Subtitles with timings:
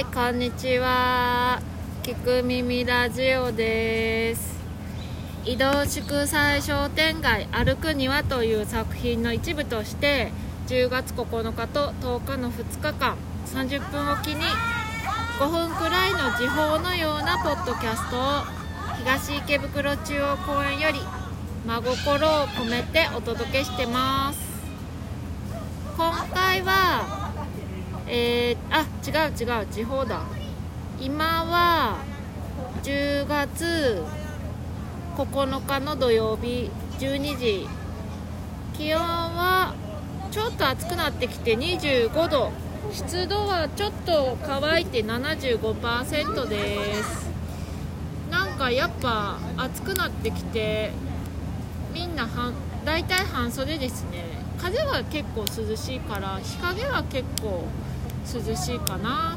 [0.00, 1.60] いこんにちは。
[2.02, 4.58] 聞く耳ラジオです。
[5.44, 10.32] 移動祝祭商店街歩くにはという作品の一部として
[10.66, 13.16] 10月9日と10日の2日間
[13.46, 14.44] 30分おきに
[15.38, 18.22] 5分くらいの時報のようなポッドキャストを
[18.98, 20.98] 東池袋中央公園より
[21.64, 24.40] 真心を込めてお届けしてます。
[25.96, 27.24] 今回は
[28.06, 30.20] えー、あ違う違う時報だ。
[31.00, 31.98] 今は
[32.82, 34.02] 10月
[35.16, 37.68] 9日の土曜日12時。
[38.76, 39.74] 気温は
[40.30, 42.50] ちょっと暑くなってきて25度。
[42.92, 47.30] 湿度はちょっと乾いて75%です。
[48.30, 50.90] なんかやっぱ暑くなってきて
[51.92, 52.52] みんなは
[52.84, 54.24] 大体半袖ですね。
[54.58, 57.64] 風は結構涼しいから日陰は結構
[58.24, 59.36] 涼しいかな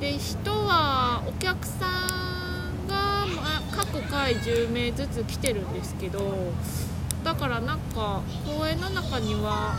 [0.00, 6.52] で人はお客さんが、ま各回10名ずつ来てるんですけど
[7.24, 9.74] だからなんか公園の中には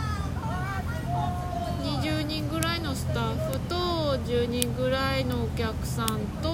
[2.02, 3.74] 20人ぐらいのスタッフと
[4.26, 6.48] 10人ぐらいのお客さんと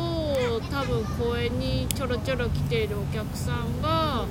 [0.71, 4.27] 多分公園にちょろちょろ来ているお客さんが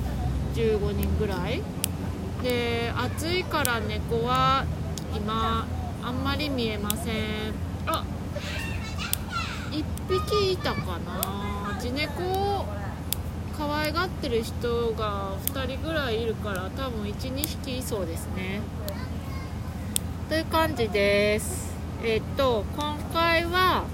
[0.54, 1.62] 15人ぐらい。
[2.42, 4.66] で暑いから猫は
[5.16, 5.66] 今
[6.02, 7.14] あんまり見えません。
[7.86, 8.04] あ
[9.72, 11.78] 1匹いたかな。
[11.80, 12.66] 地猫を
[13.58, 18.60] 可愛がってる人が2人ぐらいいるから多分12匹いそうですね。
[20.28, 21.74] という感じです。
[22.04, 23.84] えっと今回は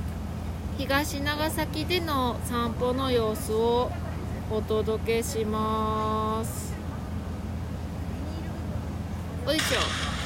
[0.78, 3.90] 東長崎での散歩の様子を
[4.50, 6.74] お届けします。
[9.46, 10.19] おいしょ。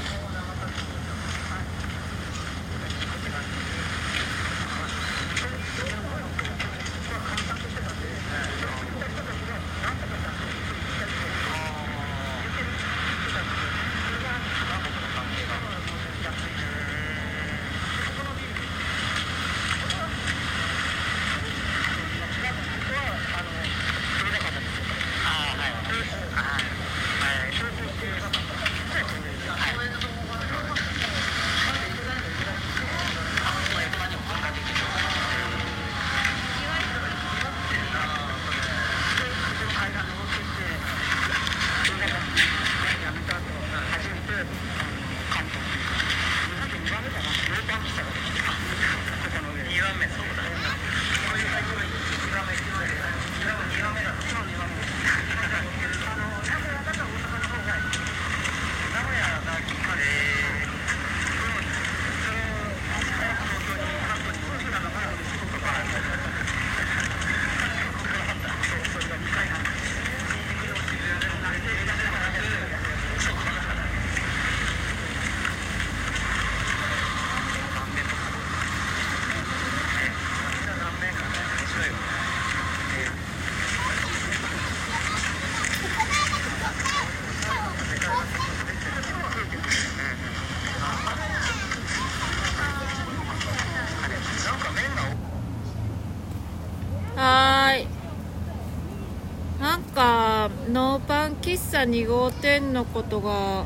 [100.48, 103.62] ノーパン喫茶2号店のことが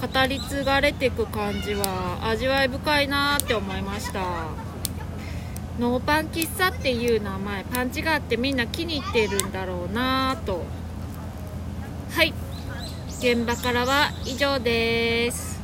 [0.00, 4.20] 語り継がれていく感じは味わい深いなって思いました。
[5.78, 10.62] ノーパン喫茶っていう名前パンチがあってみんな気に入ってるんだろうなと。
[12.10, 12.32] はい。
[13.18, 15.55] 現場からは以上です。